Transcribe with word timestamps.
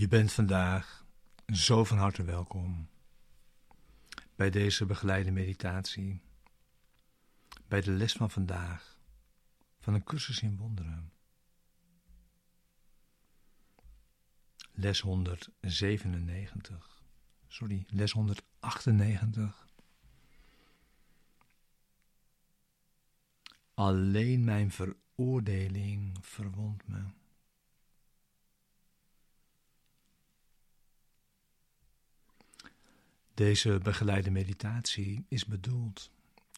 Je 0.00 0.08
bent 0.08 0.32
vandaag 0.32 1.06
zo 1.46 1.84
van 1.84 1.98
harte 1.98 2.22
welkom 2.22 2.88
bij 4.34 4.50
deze 4.50 4.86
begeleide 4.86 5.30
meditatie, 5.30 6.20
bij 7.68 7.80
de 7.80 7.90
les 7.90 8.12
van 8.12 8.30
vandaag 8.30 8.98
van 9.80 9.94
een 9.94 10.04
cursus 10.04 10.42
in 10.42 10.56
wonderen. 10.56 11.12
Les 14.72 15.00
197, 15.00 17.02
sorry, 17.48 17.84
les 17.88 18.12
198. 18.12 19.68
Alleen 23.74 24.44
mijn 24.44 24.70
veroordeling 24.70 26.16
verwondt 26.20 26.88
me. 26.88 27.02
Deze 33.40 33.78
begeleide 33.78 34.30
meditatie 34.30 35.24
is 35.28 35.46
bedoeld 35.46 36.10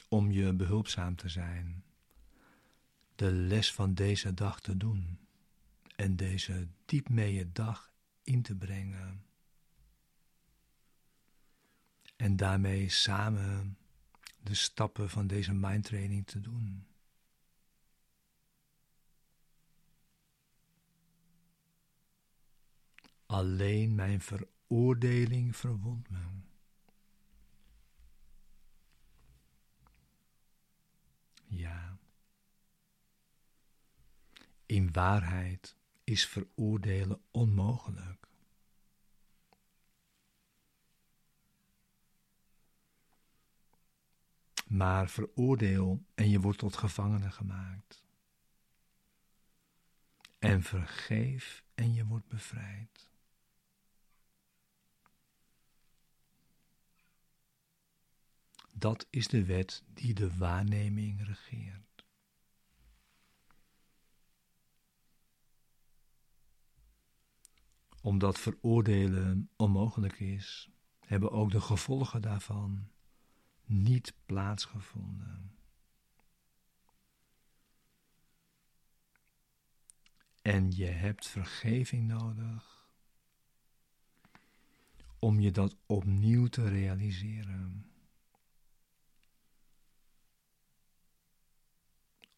om 0.08 0.30
je 0.30 0.52
behulpzaam 0.52 1.16
te 1.16 1.28
zijn, 1.28 1.84
de 3.14 3.32
les 3.32 3.72
van 3.72 3.94
deze 3.94 4.34
dag 4.34 4.60
te 4.60 4.76
doen 4.76 5.18
en 5.96 6.16
deze 6.16 6.68
diep 6.84 7.08
mee 7.08 7.52
dag 7.52 7.92
in 8.22 8.42
te 8.42 8.56
brengen. 8.56 9.24
En 12.16 12.36
daarmee 12.36 12.88
samen 12.88 13.78
de 14.40 14.54
stappen 14.54 15.10
van 15.10 15.26
deze 15.26 15.52
mindtraining 15.52 16.26
te 16.26 16.40
doen. 16.40 16.86
Alleen 23.26 23.94
mijn 23.94 24.20
veroordeling 24.20 25.56
verwondt 25.56 26.10
me. 26.10 26.41
Ja. 31.54 31.98
In 34.66 34.92
waarheid 34.92 35.76
is 36.04 36.26
veroordelen 36.26 37.20
onmogelijk. 37.30 38.26
Maar 44.66 45.08
veroordeel 45.08 46.04
en 46.14 46.30
je 46.30 46.40
wordt 46.40 46.58
tot 46.58 46.76
gevangene 46.76 47.30
gemaakt. 47.30 48.04
En 50.38 50.62
vergeef 50.62 51.64
en 51.74 51.92
je 51.92 52.06
wordt 52.06 52.28
bevrijd. 52.28 53.11
Dat 58.82 59.06
is 59.10 59.28
de 59.28 59.44
wet 59.44 59.82
die 59.94 60.14
de 60.14 60.36
waarneming 60.36 61.26
regeert. 61.26 62.04
Omdat 68.00 68.38
veroordelen 68.38 69.50
onmogelijk 69.56 70.20
is, 70.20 70.70
hebben 71.00 71.30
ook 71.30 71.50
de 71.50 71.60
gevolgen 71.60 72.22
daarvan 72.22 72.88
niet 73.64 74.14
plaatsgevonden. 74.26 75.56
En 80.42 80.70
je 80.70 80.86
hebt 80.86 81.26
vergeving 81.26 82.06
nodig 82.08 82.90
om 85.18 85.40
je 85.40 85.50
dat 85.50 85.76
opnieuw 85.86 86.46
te 86.46 86.68
realiseren. 86.68 87.91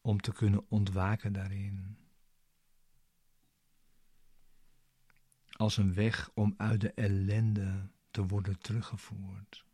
Om 0.05 0.21
te 0.21 0.33
kunnen 0.33 0.71
ontwaken 0.71 1.33
daarin. 1.33 1.97
Als 5.51 5.77
een 5.77 5.95
weg 5.95 6.31
om 6.35 6.55
uit 6.57 6.81
de 6.81 6.93
ellende 6.93 7.89
te 8.11 8.27
worden 8.27 8.59
teruggevoerd, 8.59 9.65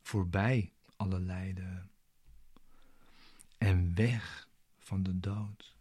voorbij 0.00 0.72
alle 0.96 1.20
lijden 1.20 1.90
en 3.58 3.94
weg 3.94 4.48
van 4.78 5.02
de 5.02 5.20
dood. 5.20 5.76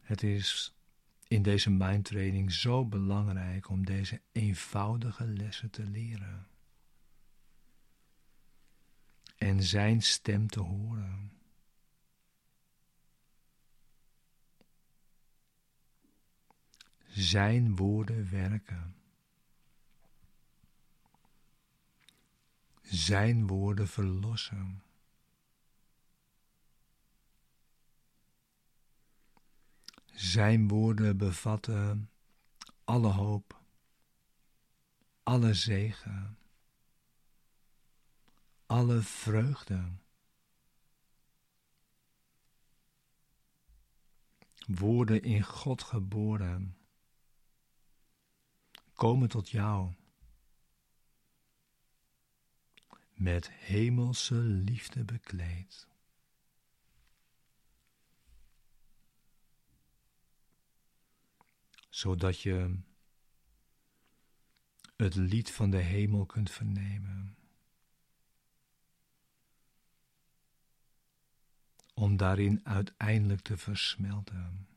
Het 0.00 0.22
is 0.22 0.74
in 1.30 1.42
deze 1.42 1.70
mindtraining 1.70 2.52
zo 2.52 2.86
belangrijk 2.86 3.68
om 3.68 3.84
deze 3.84 4.20
eenvoudige 4.32 5.26
lessen 5.26 5.70
te 5.70 5.84
leren. 5.84 6.46
En 9.36 9.62
zijn 9.62 10.02
stem 10.02 10.48
te 10.48 10.60
horen. 10.60 11.32
Zijn 17.06 17.76
woorden 17.76 18.30
werken. 18.30 18.94
Zijn 22.82 23.46
woorden 23.46 23.88
verlossen. 23.88 24.82
Zijn 30.20 30.68
woorden 30.68 31.16
bevatten 31.16 32.10
alle 32.84 33.08
hoop, 33.08 33.60
alle 35.22 35.54
zegen, 35.54 36.38
alle 38.66 39.00
vreugde. 39.00 39.92
Woorden 44.66 45.22
in 45.22 45.42
God 45.42 45.82
geboren, 45.82 46.76
komen 48.94 49.28
tot 49.28 49.50
jou 49.50 49.94
met 53.14 53.50
hemelse 53.50 54.34
liefde 54.34 55.04
bekleed. 55.04 55.89
Zodat 62.00 62.40
je 62.40 62.78
het 64.96 65.14
lied 65.14 65.50
van 65.50 65.70
de 65.70 65.76
hemel 65.76 66.26
kunt 66.26 66.50
vernemen. 66.50 67.36
Om 71.94 72.16
daarin 72.16 72.66
uiteindelijk 72.66 73.40
te 73.40 73.56
versmelten. 73.56 74.68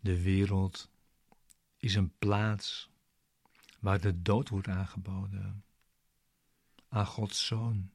De 0.00 0.22
wereld 0.22 0.90
is 1.76 1.94
een 1.94 2.18
plaats 2.18 2.90
waar 3.80 4.00
de 4.00 4.22
dood 4.22 4.48
wordt 4.48 4.68
aangeboden 4.68 5.64
aan 6.88 7.06
Gods 7.06 7.46
Zoon 7.46 7.93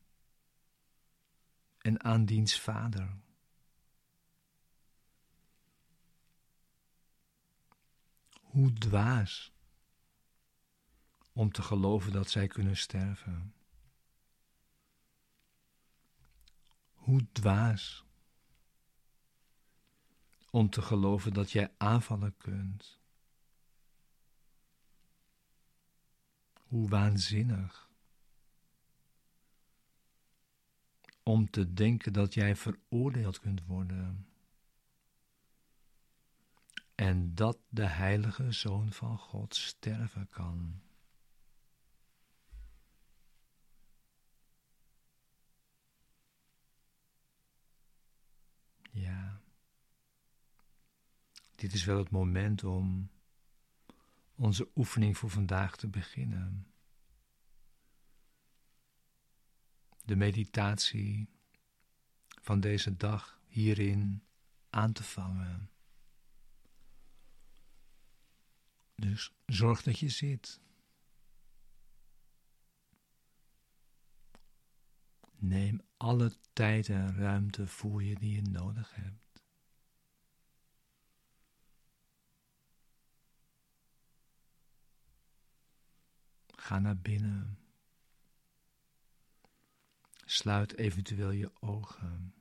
en 1.79 2.03
aan 2.03 2.25
diens 2.25 2.59
vader. 2.59 3.17
Hoe 8.41 8.73
dwaas 8.73 9.53
om 11.33 11.51
te 11.51 11.61
geloven 11.61 12.11
dat 12.11 12.29
zij 12.29 12.47
kunnen 12.47 12.77
sterven. 12.77 13.53
Hoe 16.93 17.31
dwaas 17.31 18.05
om 20.49 20.69
te 20.69 20.81
geloven 20.81 21.33
dat 21.33 21.51
jij 21.51 21.73
aanvallen 21.77 22.37
kunt. 22.37 22.99
Hoe 26.53 26.89
waanzinnig 26.89 27.88
om 31.29 31.49
te 31.49 31.73
denken 31.73 32.13
dat 32.13 32.33
jij 32.33 32.55
veroordeeld 32.55 33.39
kunt 33.39 33.65
worden. 33.65 34.27
En 36.95 37.35
dat 37.35 37.57
de 37.69 37.85
heilige 37.85 38.51
Zoon 38.51 38.91
van 38.91 39.17
God 39.17 39.55
sterven 39.55 40.27
kan. 40.29 40.81
Ja, 48.91 49.41
dit 51.55 51.73
is 51.73 51.83
wel 51.83 51.97
het 51.97 52.09
moment 52.09 52.63
om 52.63 53.09
onze 54.35 54.69
oefening 54.75 55.17
voor 55.17 55.29
vandaag 55.29 55.75
te 55.75 55.87
beginnen. 55.87 56.68
De 60.09 60.15
meditatie 60.15 61.29
van 62.41 62.59
deze 62.59 62.95
dag 62.95 63.39
hierin 63.47 64.23
aan 64.69 64.91
te 64.91 65.03
vangen. 65.03 65.71
Dus 68.95 69.33
zorg 69.45 69.83
dat 69.83 69.99
je 69.99 70.09
zit. 70.09 70.61
Neem 75.35 75.81
alle 75.97 76.37
tijd 76.53 76.89
en 76.89 77.15
ruimte 77.15 77.67
voor 77.67 78.03
je 78.03 78.15
die 78.15 78.35
je 78.35 78.41
nodig 78.41 78.95
hebt. 78.95 79.43
Ga 86.47 86.79
naar 86.79 86.97
binnen. 86.97 87.68
Sluit 90.29 90.77
eventueel 90.77 91.31
je 91.31 91.51
ogen. 91.61 92.33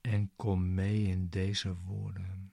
En 0.00 0.36
kom 0.36 0.74
mee 0.74 1.02
in 1.02 1.28
deze 1.28 1.76
woorden. 1.76 2.52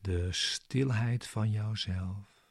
De 0.00 0.32
stilheid 0.32 1.26
van 1.26 1.50
jouzelf 1.50 2.48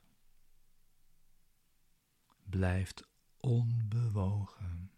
blijft 2.43 3.07
onbewogen. 3.39 4.92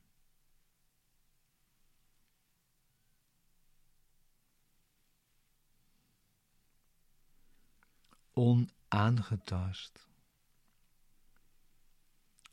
Onaangetast 8.38 10.08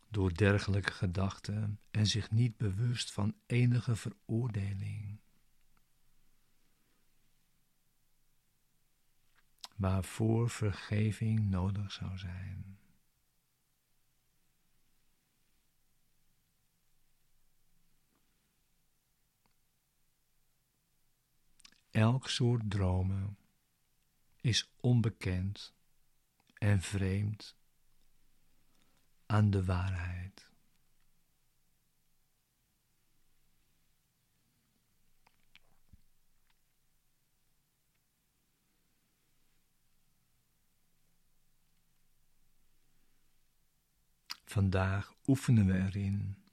door 0.08 0.34
dergelijke 0.34 0.92
gedachten 0.92 1.80
en 1.90 2.06
zich 2.06 2.30
niet 2.30 2.56
bewust 2.56 3.12
van 3.12 3.34
enige 3.46 3.96
veroordeling. 3.96 5.20
waarvoor 9.82 10.50
vergeving 10.50 11.50
nodig 11.50 11.92
zou 11.92 12.18
zijn. 12.18 12.78
Elk 21.90 22.28
soort 22.28 22.70
dromen 22.70 23.36
is 24.42 24.70
onbekend 24.80 25.74
en 26.58 26.80
vreemd 26.80 27.56
aan 29.26 29.50
de 29.50 29.64
waarheid. 29.64 30.50
Vandaag 44.44 45.14
oefenen 45.26 45.66
we 45.66 45.78
erin 45.78 46.44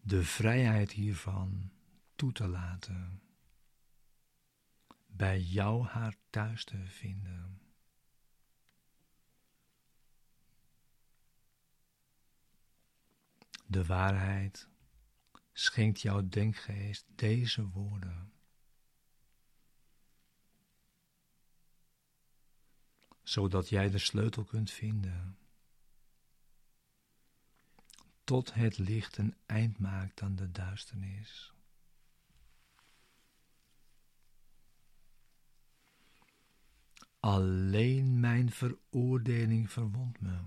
de 0.00 0.24
vrijheid 0.24 0.92
hiervan 0.92 1.70
toe 2.14 2.32
te 2.32 2.48
laten, 2.48 3.22
bij 5.20 5.40
jou 5.40 5.86
haar 5.86 6.14
thuis 6.30 6.64
te 6.64 6.86
vinden. 6.86 7.60
De 13.66 13.84
waarheid 13.84 14.68
schenkt 15.52 16.00
jouw 16.00 16.28
denkgeest 16.28 17.04
deze 17.14 17.68
woorden. 17.68 18.32
Zodat 23.22 23.68
jij 23.68 23.90
de 23.90 23.98
sleutel 23.98 24.44
kunt 24.44 24.70
vinden 24.70 25.38
tot 28.24 28.54
het 28.54 28.78
licht 28.78 29.16
een 29.16 29.36
eind 29.46 29.78
maakt 29.78 30.22
aan 30.22 30.36
de 30.36 30.50
duisternis. 30.50 31.54
Alleen 37.20 38.20
mijn 38.20 38.50
veroordeling 38.50 39.70
verwondt 39.70 40.20
me. 40.20 40.38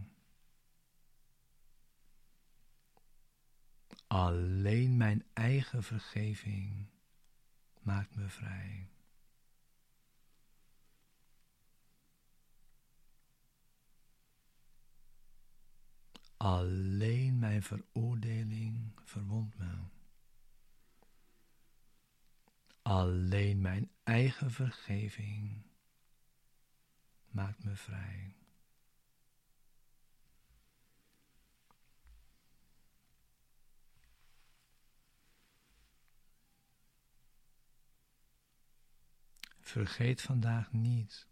Alleen 4.08 4.98
mijn 4.98 5.26
eigen 5.34 5.84
vergeving 5.84 6.88
maakt 7.82 8.16
me 8.16 8.30
vrij. 8.30 8.90
Alleen 16.38 17.40
mijn 17.40 17.64
veroordeling 17.64 19.00
verwondt 19.04 19.58
me. 19.58 19.72
Alleen 22.82 23.62
mijn 23.62 23.92
eigen 24.04 24.52
vergeving 24.52 25.72
maakt 27.34 27.64
me 27.64 27.76
vrij. 27.76 28.36
Vergeet 39.60 40.22
vandaag 40.22 40.72
niet 40.72 41.28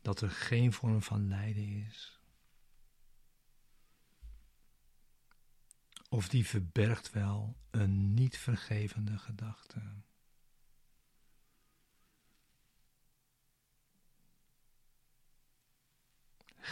dat 0.00 0.20
er 0.20 0.30
geen 0.30 0.72
vorm 0.72 1.02
van 1.02 1.28
lijden 1.28 1.86
is 1.86 2.20
Of 6.12 6.28
die 6.28 6.46
verbergt 6.46 7.10
wel 7.10 7.56
een 7.70 8.14
niet 8.14 8.38
vergevende 8.38 9.18
gedachte. 9.18 9.99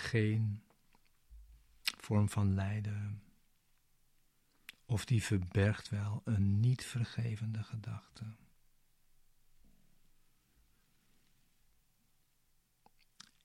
Geen 0.09 0.63
vorm 1.83 2.29
van 2.29 2.55
lijden. 2.55 3.23
Of 4.85 5.05
die 5.05 5.23
verbergt 5.23 5.89
wel 5.89 6.23
een 6.25 6.61
niet 6.61 6.85
vergevende 6.85 7.63
gedachte. 7.63 8.25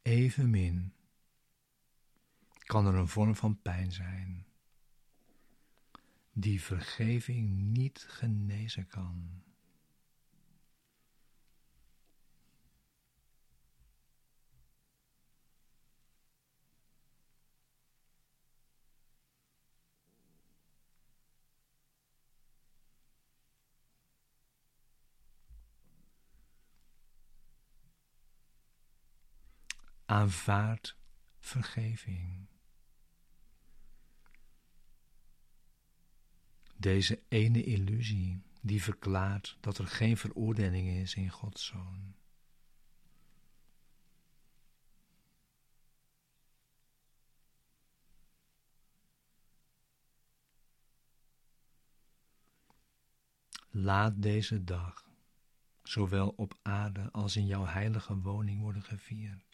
Evenmin 0.02 0.94
kan 2.58 2.86
er 2.86 2.96
een 2.96 3.08
vorm 3.08 3.36
van 3.36 3.62
pijn 3.62 3.92
zijn 3.92 4.46
die 6.32 6.62
vergeving 6.62 7.62
niet 7.62 8.06
genezen 8.08 8.88
kan. 8.88 9.44
Aanvaard 30.14 30.98
vergeving. 31.40 32.48
Deze 36.78 37.24
ene 37.28 37.64
illusie 37.64 38.42
die 38.62 38.84
verklaart 38.84 39.58
dat 39.60 39.78
er 39.78 39.88
geen 39.88 40.18
veroordeling 40.18 40.90
is 40.90 41.16
in 41.16 41.30
Gods 41.30 41.66
Zoon. 41.66 42.16
Laat 53.70 54.22
deze 54.22 54.64
dag, 54.64 55.10
zowel 55.84 56.30
op 56.30 56.58
aarde 56.62 57.12
als 57.12 57.36
in 57.36 57.46
jouw 57.46 57.66
heilige 57.66 58.18
woning, 58.18 58.62
worden 58.62 58.84
gevierd. 58.84 59.53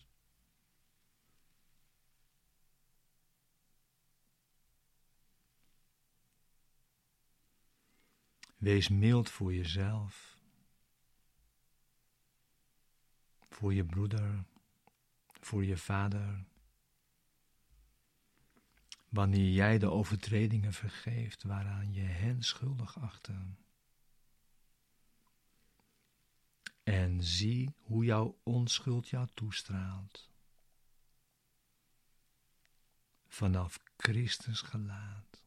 Wees 8.60 8.90
mild 8.90 9.30
voor 9.30 9.54
jezelf. 9.54 10.30
voor 13.60 13.74
je 13.74 13.86
broeder, 13.86 14.46
voor 15.26 15.66
je 15.66 15.78
vader. 15.78 16.46
Wanneer 19.10 19.52
jij 19.52 19.78
de 19.78 19.92
overtredingen 19.92 20.74
vergeeft 20.74 21.44
waaraan 21.44 21.94
je 21.94 22.02
hen 22.02 22.44
schuldig 22.44 23.00
achtte. 23.00 23.56
En 26.84 27.24
zie 27.24 27.74
hoe 27.82 28.06
jouw 28.06 28.40
onschuld 28.44 29.08
jou 29.08 29.28
toestraalt. 29.34 30.30
Vanaf 33.28 33.80
Christus 33.98 34.62
gelaat. 34.62 35.44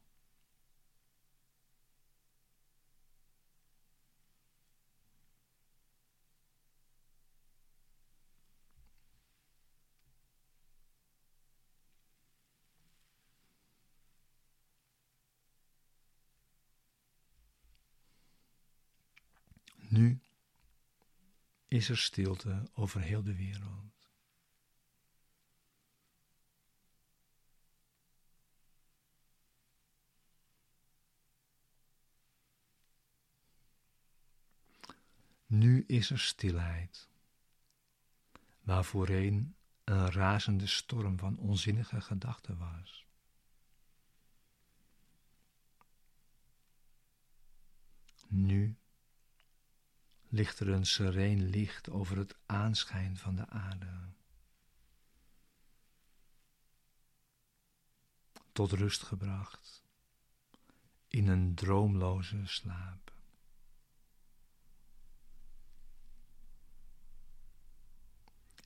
Nu 19.93 20.19
is 21.67 21.89
er 21.89 21.97
stilte 21.97 22.63
over 22.73 23.01
heel 23.01 23.23
de 23.23 23.35
wereld. 23.35 24.09
Nu 35.45 35.83
is 35.87 36.09
er 36.09 36.19
stilheid, 36.19 37.09
waar 38.61 38.85
voorheen 38.85 39.55
een 39.83 40.11
razende 40.11 40.67
storm 40.67 41.17
van 41.19 41.37
onzinnige 41.37 42.01
gedachten 42.01 42.57
was. 42.57 43.05
Nu 48.27 48.77
ligt 50.33 50.59
er 50.59 50.69
een 50.69 50.85
sereen 50.85 51.49
licht 51.49 51.89
over 51.89 52.17
het 52.17 52.35
aanschijn 52.45 53.17
van 53.17 53.35
de 53.35 53.49
aarde. 53.49 53.99
Tot 58.51 58.71
rust 58.71 59.03
gebracht 59.03 59.83
in 61.07 61.27
een 61.27 61.55
droomloze 61.55 62.41
slaap. 62.45 63.13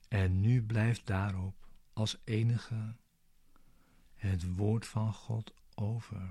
En 0.08 0.40
nu 0.40 0.62
blijft 0.62 1.06
daarop 1.06 1.66
als 1.92 2.18
enige 2.24 2.96
het 4.14 4.54
woord 4.56 4.86
van 4.86 5.12
God 5.14 5.54
over. 5.74 6.30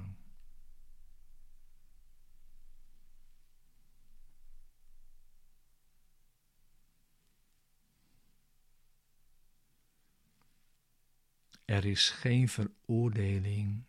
Er 11.68 11.86
is 11.86 12.10
geen 12.10 12.50
veroordeling 12.50 13.84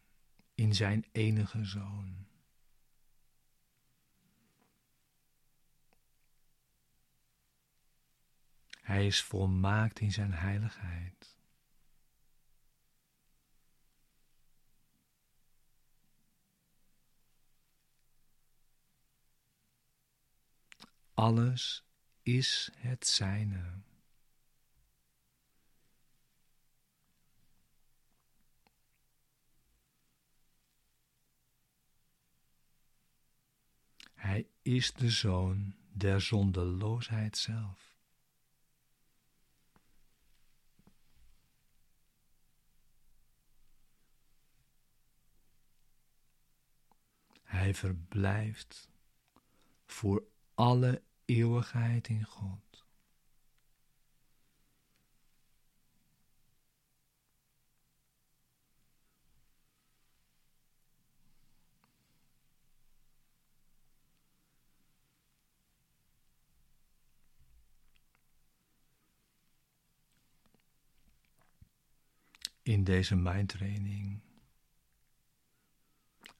in 0.54 0.74
zijn 0.74 1.04
enige 1.12 1.64
zoon. 1.64 2.26
Hij 8.80 9.06
is 9.06 9.22
volmaakt 9.22 10.00
in 10.00 10.12
zijn 10.12 10.32
heiligheid. 10.32 11.36
Alles 21.14 21.84
is 22.22 22.70
het 22.76 23.06
zijne. 23.06 23.86
Hij 34.28 34.46
is 34.62 34.92
de 34.92 35.10
zoon 35.10 35.74
der 35.92 36.20
zondeloosheid 36.20 37.36
zelf. 37.36 37.96
Hij 47.42 47.74
verblijft 47.74 48.90
voor 49.86 50.22
alle 50.54 51.02
eeuwigheid 51.24 52.08
in 52.08 52.24
God. 52.24 52.67
In 72.68 72.84
deze 72.84 73.16
mindtraining 73.16 74.20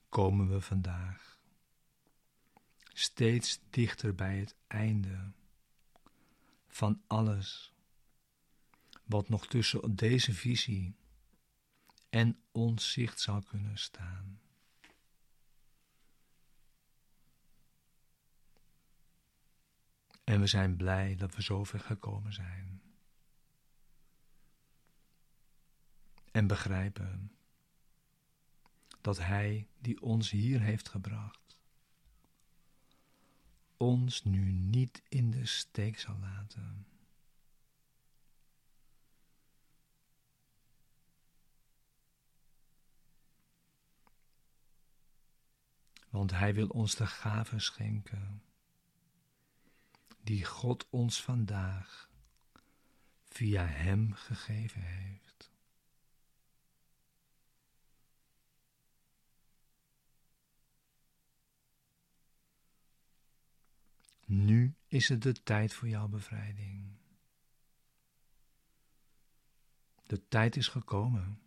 komen 0.09 0.49
we 0.49 0.61
vandaag 0.61 1.39
steeds 2.93 3.59
dichter 3.69 4.15
bij 4.15 4.37
het 4.37 4.55
einde 4.67 5.31
van 6.67 7.01
alles 7.07 7.73
wat 9.03 9.29
nog 9.29 9.47
tussen 9.47 9.95
deze 9.95 10.33
visie 10.33 10.95
en 12.09 12.39
ons 12.51 12.91
zicht 12.91 13.19
zou 13.19 13.43
kunnen 13.43 13.77
staan. 13.77 14.41
En 20.23 20.39
we 20.39 20.47
zijn 20.47 20.75
blij 20.75 21.15
dat 21.15 21.35
we 21.35 21.41
zover 21.41 21.79
gekomen 21.79 22.33
zijn. 22.33 22.88
En 26.39 26.47
begrijpen 26.47 27.31
dat 29.01 29.17
Hij 29.17 29.67
die 29.79 30.01
ons 30.01 30.29
hier 30.29 30.61
heeft 30.61 30.89
gebracht, 30.89 31.59
ons 33.77 34.23
nu 34.23 34.51
niet 34.51 35.01
in 35.09 35.31
de 35.31 35.45
steek 35.45 35.99
zal 35.99 36.17
laten. 36.19 36.87
Want 46.09 46.31
Hij 46.31 46.53
wil 46.53 46.67
ons 46.67 46.95
de 46.95 47.07
gave 47.07 47.59
schenken 47.59 48.43
die 50.21 50.45
God 50.45 50.89
ons 50.89 51.21
vandaag 51.23 52.09
via 53.25 53.65
Hem 53.65 54.13
gegeven 54.13 54.81
heeft. 54.81 55.28
Nu 64.29 64.75
is 64.87 65.09
het 65.09 65.21
de 65.21 65.43
tijd 65.43 65.73
voor 65.73 65.87
jouw 65.87 66.07
bevrijding. 66.07 66.97
De 70.03 70.27
tijd 70.27 70.55
is 70.55 70.67
gekomen. 70.67 71.41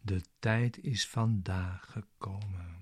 De 0.00 0.22
tijd 0.38 0.78
is 0.78 1.08
vandaag 1.08 1.90
gekomen. 1.92 2.79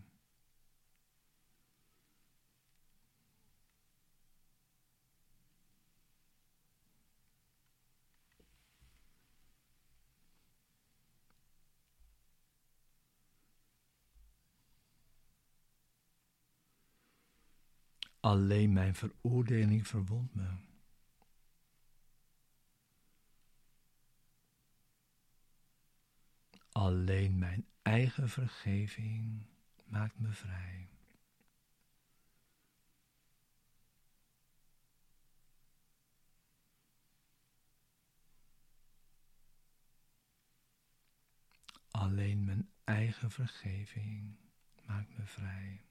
Alleen 18.28 18.72
mijn 18.72 18.94
veroordeling 18.94 19.86
verwondt 19.86 20.34
me. 20.34 20.48
Alleen 26.72 27.38
mijn 27.38 27.66
eigen 27.82 28.28
vergeving 28.28 29.46
maakt 29.84 30.18
me 30.18 30.32
vrij. 30.32 30.88
Alleen 41.90 42.44
mijn 42.44 42.70
eigen 42.84 43.30
vergeving 43.30 44.36
maakt 44.86 45.18
me 45.18 45.26
vrij. 45.26 45.87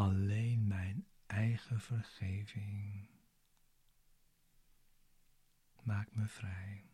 Alleen 0.00 0.66
mijn 0.66 1.06
eigen 1.26 1.80
vergeving 1.80 3.08
maakt 5.82 6.14
me 6.14 6.28
vrij. 6.28 6.84